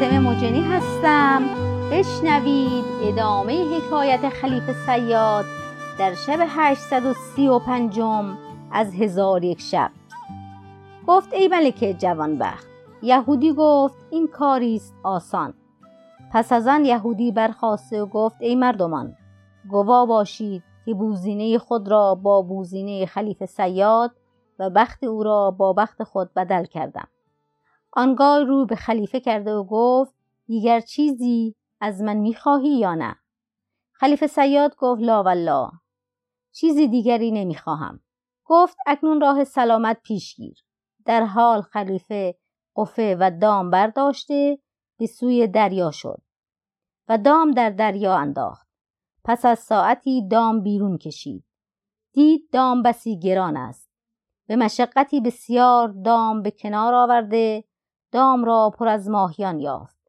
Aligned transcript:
فاطمه 0.00 0.18
مجنی 0.18 0.60
هستم. 0.60 1.42
بشنوید 1.92 2.84
ادامه 3.02 3.76
حکایت 3.76 4.28
خلیفه 4.28 4.72
سیاد 4.72 5.44
در 5.98 6.14
شب 6.14 6.38
835 6.48 8.00
از 8.72 8.94
هزار 8.94 9.44
یک 9.44 9.60
شب. 9.60 9.90
گفت 11.06 11.32
ای 11.32 11.48
ملک 11.48 11.96
جوانبخت 11.98 12.66
یهودی 13.02 13.52
گفت 13.52 13.94
این 14.10 14.28
کاری 14.28 14.76
است 14.76 14.94
آسان. 15.02 15.54
پس 16.32 16.52
از 16.52 16.66
آن 16.66 16.84
یهودی 16.84 17.32
برخواسته 17.32 18.02
و 18.02 18.06
گفت 18.06 18.36
ای 18.40 18.54
مردمان 18.54 19.16
گوا 19.70 20.06
باشید 20.06 20.62
که 20.84 20.94
بوزینه 20.94 21.58
خود 21.58 21.88
را 21.88 22.14
با 22.14 22.42
بوزینه 22.42 23.06
خلیفه 23.06 23.46
سیاد 23.46 24.10
و 24.58 24.70
بخت 24.70 25.04
او 25.04 25.22
را 25.22 25.50
با 25.50 25.72
بخت 25.72 26.02
خود 26.02 26.34
بدل 26.34 26.64
کردم. 26.64 27.08
آنگاه 27.92 28.44
رو 28.44 28.66
به 28.66 28.76
خلیفه 28.76 29.20
کرده 29.20 29.52
و 29.52 29.64
گفت 29.64 30.14
دیگر 30.46 30.80
چیزی 30.80 31.54
از 31.80 32.02
من 32.02 32.16
می‌خواهی 32.16 32.78
یا 32.78 32.94
نه؟ 32.94 33.16
خلیفه 33.92 34.26
سیاد 34.26 34.76
گفت 34.76 35.02
لا 35.02 35.22
والله. 35.22 35.70
چیزی 36.52 36.88
دیگری 36.88 37.30
نمی‌خواهم. 37.30 38.00
گفت 38.44 38.76
اکنون 38.86 39.20
راه 39.20 39.44
سلامت 39.44 40.00
پیشگیر 40.02 40.64
در 41.04 41.24
حال 41.24 41.62
خلیفه 41.62 42.38
قفه 42.76 43.16
و 43.20 43.30
دام 43.40 43.70
برداشته 43.70 44.58
به 44.98 45.06
سوی 45.06 45.46
دریا 45.46 45.90
شد 45.90 46.22
و 47.08 47.18
دام 47.18 47.50
در 47.50 47.70
دریا 47.70 48.16
انداخت. 48.16 48.68
پس 49.24 49.44
از 49.44 49.58
ساعتی 49.58 50.28
دام 50.28 50.62
بیرون 50.62 50.98
کشید. 50.98 51.44
دید 52.12 52.50
دام 52.52 52.82
بسی 52.82 53.18
گران 53.18 53.56
است. 53.56 53.90
به 54.46 54.56
مشقتی 54.56 55.20
بسیار 55.20 55.88
دام 55.88 56.42
به 56.42 56.50
کنار 56.50 56.94
آورده 56.94 57.64
دام 58.12 58.44
را 58.44 58.70
پر 58.78 58.88
از 58.88 59.08
ماهیان 59.08 59.60
یافت. 59.60 60.00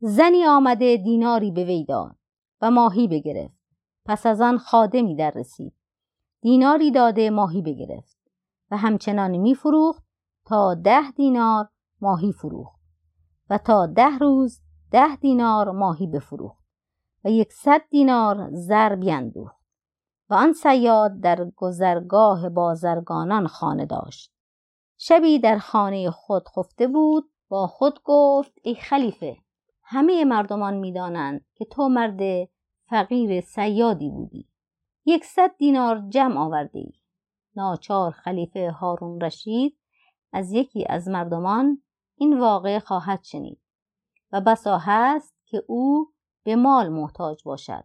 زنی 0.00 0.46
آمده 0.46 0.96
دیناری 0.96 1.50
به 1.50 1.64
وی 1.64 1.84
داد 1.84 2.16
و 2.60 2.70
ماهی 2.70 3.08
بگرفت. 3.08 3.58
پس 4.04 4.26
از 4.26 4.40
آن 4.40 4.58
خادمی 4.58 5.16
در 5.16 5.30
رسید. 5.30 5.74
دیناری 6.40 6.90
داده 6.90 7.30
ماهی 7.30 7.62
بگرفت 7.62 8.18
و 8.70 8.76
همچنان 8.76 9.36
میفروخت. 9.36 10.08
تا 10.48 10.74
ده 10.74 11.10
دینار 11.10 11.68
ماهی 12.00 12.32
فروخت 12.32 12.80
و 13.50 13.58
تا 13.58 13.86
ده 13.86 14.18
روز 14.18 14.60
ده 14.90 15.16
دینار 15.16 15.70
ماهی 15.70 16.06
بفروخت 16.06 16.64
و 17.24 17.30
یکصد 17.30 17.80
دینار 17.90 18.50
زر 18.52 18.94
بیندوخت 18.94 19.64
و 20.30 20.34
آن 20.34 20.52
سیاد 20.52 21.20
در 21.20 21.50
گذرگاه 21.56 22.48
بازرگانان 22.48 23.46
خانه 23.46 23.86
داشت. 23.86 24.32
شبی 24.98 25.38
در 25.38 25.58
خانه 25.58 26.10
خود 26.10 26.48
خفته 26.48 26.86
بود 26.86 27.30
با 27.48 27.66
خود 27.66 28.00
گفت 28.04 28.52
ای 28.62 28.74
خلیفه 28.74 29.36
همه 29.82 30.24
مردمان 30.24 30.74
می‌دانند 30.74 31.44
که 31.54 31.64
تو 31.64 31.88
مرد 31.88 32.48
فقیر 32.88 33.40
سیادی 33.40 34.10
بودی. 34.10 34.48
یکصد 35.04 35.56
دینار 35.58 36.02
جمع 36.08 36.38
آورده 36.38 36.78
ای 36.78 36.92
ناچار 37.56 38.10
خلیفه 38.10 38.70
هارون 38.70 39.20
رشید 39.20 39.78
از 40.32 40.52
یکی 40.52 40.86
از 40.88 41.08
مردمان 41.08 41.82
این 42.16 42.40
واقعه 42.40 42.78
خواهد 42.78 43.24
شنید 43.24 43.60
و 44.32 44.40
بسا 44.40 44.78
هست 44.78 45.34
که 45.46 45.62
او 45.66 46.12
به 46.44 46.56
مال 46.56 46.88
محتاج 46.88 47.42
باشد 47.44 47.84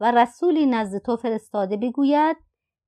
و 0.00 0.10
رسولی 0.10 0.66
نزد 0.66 0.98
تو 0.98 1.16
فرستاده 1.16 1.76
بگوید 1.76 2.36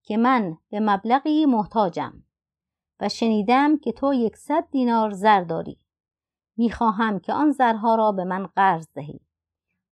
که 0.03 0.17
من 0.17 0.59
به 0.71 0.81
مبلغی 0.81 1.47
محتاجم. 1.47 2.22
و 3.03 3.09
شنیدم 3.09 3.79
که 3.79 3.93
تو 3.93 4.15
یکصد 4.15 4.65
دینار 4.71 5.11
زر 5.11 5.41
داری. 5.41 5.79
می‌خواهم 6.57 7.19
که 7.19 7.33
آن 7.33 7.51
زرها 7.51 7.95
را 7.95 8.13
به 8.13 8.25
من 8.25 8.47
قرض 8.47 8.89
دهی. 8.95 9.21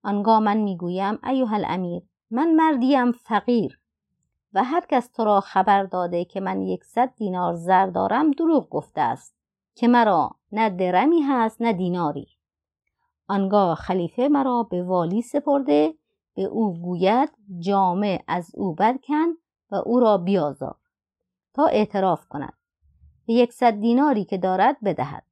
آنگاه 0.02 0.40
من 0.40 0.56
می‌گویم 0.56 1.18
ایها 1.26 1.56
الامیر 1.56 2.02
من 2.30 2.54
مردیم 2.54 3.12
فقیر. 3.12 3.80
و 4.54 4.64
هر 4.64 4.84
کس 4.88 5.08
تو 5.08 5.24
را 5.24 5.40
خبر 5.40 5.84
داده 5.84 6.24
که 6.24 6.40
من 6.40 6.62
یکصد 6.62 7.14
دینار 7.16 7.54
زر 7.54 7.86
دارم 7.86 8.30
دروغ 8.30 8.68
گفته 8.68 9.00
است. 9.00 9.34
که 9.74 9.88
مرا 9.88 10.30
نه 10.52 10.70
درمی 10.70 11.20
هست 11.20 11.62
نه 11.62 11.72
دیناری. 11.72 12.28
آنگاه 13.28 13.74
خلیفه 13.74 14.28
مرا 14.28 14.62
به 14.62 14.82
والی 14.82 15.22
سپرده 15.22 15.94
به 16.34 16.42
او 16.42 16.74
گوید 16.74 17.32
جامع 17.58 18.22
از 18.28 18.50
او 18.54 18.74
برکن 18.74 19.28
و 19.70 19.74
او 19.74 20.00
را 20.00 20.18
بیازار. 20.18 20.76
تا 21.54 21.66
اعتراف 21.66 22.26
کند. 22.26 22.59
یکصد 23.32 23.72
دیناری 23.72 24.24
که 24.24 24.38
دارد 24.38 24.76
بدهد. 24.84 25.24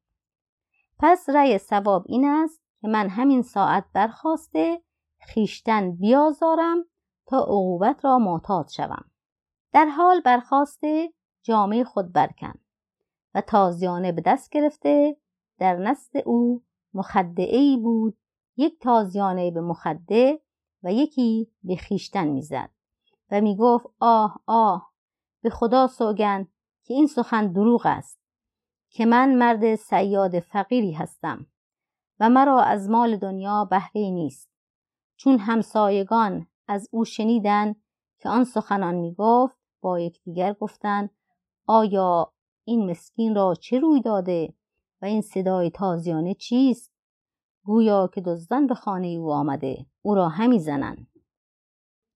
پس 0.98 1.28
رأی 1.28 1.58
سواب 1.58 2.04
این 2.06 2.24
است 2.24 2.62
که 2.80 2.88
من 2.88 3.08
همین 3.08 3.42
ساعت 3.42 3.84
برخواسته 3.92 4.82
خیشتن 5.20 5.92
بیازارم 5.92 6.84
تا 7.26 7.38
عقوبت 7.38 8.04
را 8.04 8.18
معتاد 8.18 8.68
شوم. 8.68 9.10
در 9.72 9.86
حال 9.86 10.20
برخواسته 10.20 11.12
جامعه 11.42 11.84
خود 11.84 12.12
برکن 12.12 12.54
و 13.34 13.40
تازیانه 13.40 14.12
به 14.12 14.20
دست 14.20 14.50
گرفته 14.50 15.16
در 15.58 15.76
نست 15.76 16.16
او 16.16 16.62
ای 17.36 17.76
بود. 17.76 18.18
یک 18.56 18.80
تازیانه 18.80 19.50
به 19.50 19.60
مخده 19.60 20.40
و 20.82 20.92
یکی 20.92 21.50
به 21.62 21.76
خیشتن 21.76 22.28
می‌زد 22.28 22.70
و 23.30 23.40
می‌گفت 23.40 23.86
آه 24.00 24.40
آه 24.46 24.92
به 25.42 25.50
خدا 25.50 25.86
سوگند 25.86 26.48
که 26.88 26.94
این 26.94 27.06
سخن 27.06 27.52
دروغ 27.52 27.82
است 27.84 28.20
که 28.90 29.06
من 29.06 29.34
مرد 29.34 29.74
سیاد 29.74 30.40
فقیری 30.40 30.92
هستم 30.92 31.46
و 32.20 32.28
مرا 32.28 32.60
از 32.60 32.90
مال 32.90 33.16
دنیا 33.16 33.64
بهره 33.64 34.10
نیست 34.10 34.50
چون 35.16 35.38
همسایگان 35.38 36.46
از 36.68 36.88
او 36.90 37.04
شنیدن 37.04 37.74
که 38.18 38.28
آن 38.28 38.44
سخنان 38.44 38.94
می‌گفت 38.94 39.58
با 39.80 40.00
یکدیگر 40.00 40.52
گفتند 40.52 41.10
آیا 41.66 42.32
این 42.64 42.90
مسکین 42.90 43.34
را 43.34 43.54
چه 43.54 43.78
روی 43.78 44.00
داده 44.00 44.54
و 45.02 45.04
این 45.04 45.20
صدای 45.20 45.70
تازیانه 45.70 46.34
چیست؟ 46.34 46.92
گویا 47.64 48.10
که 48.14 48.20
دزدان 48.20 48.66
به 48.66 48.74
خانه 48.74 49.06
او 49.06 49.32
آمده 49.32 49.86
او 50.02 50.14
را 50.14 50.28
همی 50.28 50.58
زنند. 50.58 51.06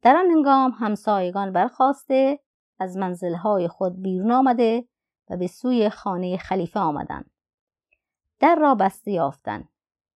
در 0.02 0.16
آن 0.16 0.26
هنگام 0.30 0.70
همسایگان 0.70 1.52
برخواسته 1.52 2.40
از 2.82 2.96
منزلهای 2.96 3.68
خود 3.68 4.02
بیرون 4.02 4.32
آمده 4.32 4.84
و 5.30 5.36
به 5.36 5.46
سوی 5.46 5.90
خانه 5.90 6.36
خلیفه 6.36 6.80
آمدند. 6.80 7.30
در 8.40 8.54
را 8.54 8.74
بسته 8.74 9.10
یافتند 9.10 9.68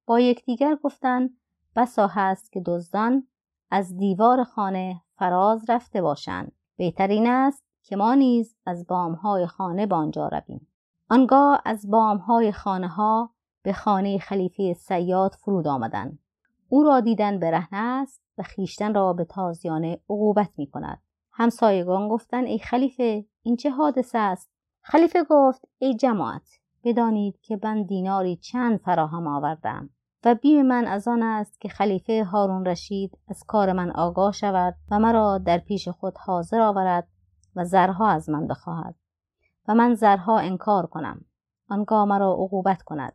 با 0.07 0.21
یکدیگر 0.21 0.77
گفتند 0.83 1.31
بسا 1.77 2.07
هست 2.07 2.53
که 2.53 2.63
دزدان 2.67 3.29
از 3.71 3.97
دیوار 3.97 4.45
خانه 4.45 5.03
فراز 5.19 5.71
رفته 5.71 6.03
باشند. 6.03 6.53
بهترین 6.77 7.27
است 7.27 7.65
که 7.83 7.97
ما 7.97 8.15
نیز 8.15 8.57
از 8.67 8.87
بامهای 8.87 9.47
خانه 9.47 9.87
به 9.87 9.95
آنجا 9.95 10.29
رویم. 10.29 10.69
آنگاه 11.11 11.63
از 11.65 11.91
بامهای 11.91 12.53
خانه 12.53 12.89
ها 12.89 13.35
به 13.63 13.73
خانه 13.73 14.19
خلیفه 14.19 14.75
سیاد 14.75 15.33
فرود 15.33 15.67
آمدند. 15.67 16.19
او 16.69 16.83
را 16.83 17.01
دیدن 17.01 17.39
برهنه 17.39 17.81
است 17.81 18.23
و 18.39 18.43
خیشتن 18.43 18.95
را 18.95 19.13
به 19.13 19.25
تازیانه 19.25 20.01
عقوبت 20.11 20.59
می 20.59 20.67
کند 20.67 21.03
همسایگان 21.39 22.09
گفتند 22.09 22.47
ای 22.47 22.59
خلیفه 22.59 23.25
این 23.43 23.57
چه 23.57 23.71
حادثه 23.71 24.19
است؟ 24.19 24.51
خلیفه 24.83 25.25
گفت 25.31 25.63
ای 25.79 25.97
جماعت 25.97 26.49
بدانید 26.85 27.41
که 27.41 27.61
من 27.63 27.83
دیناری 27.83 28.37
چند 28.37 28.79
فراهم 28.79 29.27
آوردم 29.27 29.91
و 30.25 30.35
بیم 30.35 30.67
من 30.67 30.87
از 30.87 31.09
آن 31.09 31.23
است 31.23 31.61
که 31.61 31.69
خلیفه 31.69 32.25
هارون 32.25 32.67
رشید 32.67 33.19
از 33.29 33.45
کار 33.47 33.73
من 33.73 33.91
آگاه 33.91 34.33
شود 34.33 34.75
و 34.91 34.99
مرا 34.99 35.39
در 35.39 35.59
پیش 35.59 35.89
خود 35.89 36.19
حاضر 36.19 36.61
آورد 36.61 37.09
و 37.57 37.65
زرها 37.65 38.09
از 38.09 38.31
من 38.31 38.47
بخواهد 38.47 38.95
و 39.69 39.75
من 39.75 39.95
زرها 39.95 40.39
انکار 40.39 40.87
کنم 40.87 41.25
آنگاه 41.69 42.05
مرا 42.05 42.33
عقوبت 42.33 42.83
کند. 42.83 43.13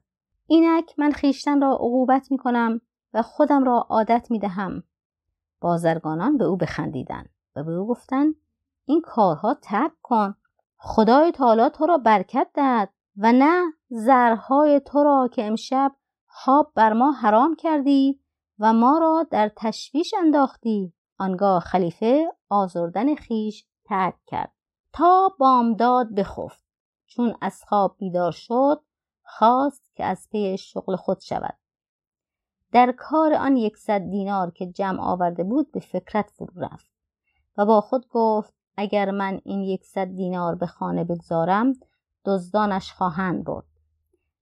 اینک 0.47 0.99
من 0.99 1.11
خیشتن 1.11 1.61
را 1.61 1.73
عقوبت 1.73 2.31
می 2.31 2.37
کنم 2.37 2.81
و 3.13 3.21
خودم 3.21 3.63
را 3.63 3.85
عادت 3.89 4.27
می 4.31 4.39
دهم. 4.39 4.83
بازرگانان 5.61 6.37
به 6.37 6.45
او 6.45 6.57
بخندیدند. 6.57 7.29
و 7.55 7.63
به 7.63 7.71
او 7.71 7.87
گفتند 7.87 8.35
این 8.85 9.01
کارها 9.01 9.53
ترک 9.53 9.91
کن 10.01 10.35
خدای 10.77 11.31
تعالی 11.31 11.69
تو 11.69 11.85
را 11.85 11.97
برکت 11.97 12.47
دهد 12.53 12.93
و 13.17 13.31
نه 13.31 13.73
زرهای 13.89 14.79
تو 14.79 15.03
را 15.03 15.29
که 15.33 15.45
امشب 15.45 15.95
خواب 16.27 16.71
بر 16.75 16.93
ما 16.93 17.11
حرام 17.11 17.55
کردی 17.55 18.21
و 18.59 18.73
ما 18.73 18.97
را 18.97 19.27
در 19.31 19.51
تشویش 19.55 20.13
انداختی. 20.17 20.93
آنگاه 21.17 21.59
خلیفه 21.59 22.31
آزردن 22.49 23.15
خیش 23.15 23.65
ترک 23.85 24.15
کرد. 24.25 24.51
تا 24.93 25.35
بامداد 25.39 26.15
بخفت. 26.15 26.63
چون 27.07 27.35
از 27.41 27.63
خواب 27.67 27.95
بیدار 27.97 28.31
شد 28.31 28.83
خواست 29.23 29.95
که 29.95 30.05
از 30.05 30.27
پی 30.31 30.57
شغل 30.57 30.95
خود 30.95 31.19
شود. 31.19 31.57
در 32.71 32.91
کار 32.97 33.33
آن 33.33 33.57
یکصد 33.57 34.01
دینار 34.01 34.51
که 34.51 34.65
جمع 34.65 35.01
آورده 35.01 35.43
بود 35.43 35.71
به 35.71 35.79
فکرت 35.79 36.29
فرو 36.29 36.61
رفت. 36.61 36.90
و 37.61 37.65
با 37.65 37.81
خود 37.81 38.07
گفت 38.09 38.53
اگر 38.77 39.11
من 39.11 39.41
این 39.43 39.61
یکصد 39.61 40.05
دینار 40.05 40.55
به 40.55 40.65
خانه 40.65 41.03
بگذارم 41.03 41.73
دزدانش 42.25 42.91
خواهند 42.91 43.43
برد. 43.43 43.65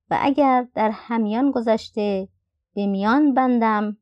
و 0.10 0.18
اگر 0.22 0.68
در 0.74 0.90
همیان 0.94 1.52
گذشته 1.52 2.28
به 2.74 2.88
میان 2.88 3.34
بندم 3.34 3.98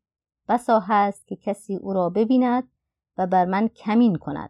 بسا 0.49 0.79
هست 0.79 1.27
که 1.27 1.35
کسی 1.35 1.75
او 1.75 1.93
را 1.93 2.09
ببیند 2.09 2.63
و 3.17 3.27
بر 3.27 3.45
من 3.45 3.67
کمین 3.67 4.15
کند. 4.15 4.49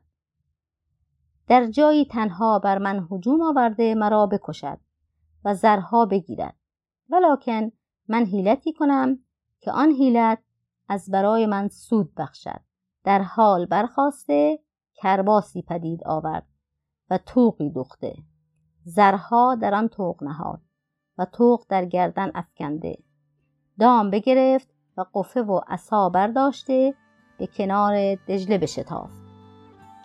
در 1.48 1.66
جایی 1.66 2.06
تنها 2.06 2.60
بر 2.60 2.78
من 2.78 3.08
هجوم 3.12 3.42
آورده 3.42 3.96
مرا 3.96 4.25
بکشد 4.25 4.80
و 5.46 5.54
زرها 5.54 6.06
بگیرد. 6.06 6.56
ولکن 7.10 7.72
من 8.08 8.25
حیلتی 8.25 8.74
کنم 8.74 9.19
که 9.60 9.72
آن 9.72 9.92
حیلت 9.92 10.40
از 10.90 11.12
برای 11.12 11.46
من 11.46 11.68
سود 11.68 12.16
بخشد. 12.16 12.67
در 13.07 13.21
حال 13.21 13.65
برخواسته 13.65 14.59
کرباسی 14.95 15.62
پدید 15.62 16.00
آورد 16.06 16.48
و 17.09 17.18
توقی 17.18 17.69
دوخته. 17.69 18.15
زرها 18.83 19.56
در 19.56 19.75
آن 19.75 19.88
توق 19.88 20.24
نهاد 20.24 20.62
و 21.18 21.25
توق 21.25 21.65
در 21.69 21.86
گردن 21.86 22.31
افکنده. 22.36 22.98
دام 23.80 24.09
بگرفت 24.09 24.68
و 24.98 25.06
قفه 25.13 25.42
و 25.42 25.62
عصا 25.68 26.09
برداشته 26.09 26.94
به 27.38 27.48
کنار 27.48 28.15
دجله 28.15 28.57
بشتافت. 28.57 29.19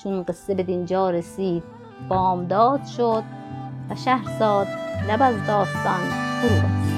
چون 0.03 0.23
قصه 0.23 0.55
به 0.55 0.63
دینجا 0.63 1.11
رسید 1.11 1.63
بامداد 2.09 2.85
شد 2.85 3.25
و 3.91 3.95
شهرزاد 3.95 4.67
لب 5.09 5.23
از 5.23 5.47
داستان 5.47 6.01
فرو 6.41 6.92